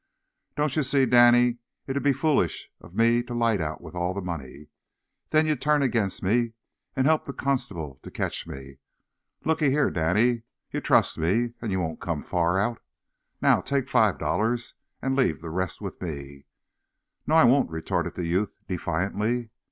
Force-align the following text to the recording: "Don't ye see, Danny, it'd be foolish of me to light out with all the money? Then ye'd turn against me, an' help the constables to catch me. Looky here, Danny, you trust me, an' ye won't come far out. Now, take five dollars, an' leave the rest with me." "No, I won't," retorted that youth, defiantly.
"Don't 0.55 0.75
ye 0.75 0.81
see, 0.81 1.05
Danny, 1.05 1.59
it'd 1.85 2.01
be 2.01 2.11
foolish 2.11 2.71
of 2.79 2.95
me 2.95 3.21
to 3.21 3.35
light 3.35 3.61
out 3.61 3.81
with 3.81 3.93
all 3.93 4.15
the 4.15 4.21
money? 4.23 4.69
Then 5.29 5.45
ye'd 5.45 5.61
turn 5.61 5.83
against 5.83 6.23
me, 6.23 6.53
an' 6.95 7.05
help 7.05 7.25
the 7.25 7.33
constables 7.33 7.99
to 8.01 8.09
catch 8.09 8.47
me. 8.47 8.77
Looky 9.45 9.69
here, 9.69 9.91
Danny, 9.91 10.41
you 10.71 10.81
trust 10.81 11.19
me, 11.19 11.53
an' 11.61 11.69
ye 11.69 11.77
won't 11.77 11.99
come 12.01 12.23
far 12.23 12.57
out. 12.57 12.81
Now, 13.43 13.61
take 13.61 13.87
five 13.89 14.17
dollars, 14.17 14.73
an' 15.03 15.15
leave 15.15 15.39
the 15.39 15.51
rest 15.51 15.81
with 15.81 16.01
me." 16.01 16.47
"No, 17.27 17.35
I 17.35 17.43
won't," 17.43 17.69
retorted 17.69 18.15
that 18.15 18.25
youth, 18.25 18.57
defiantly. 18.67 19.51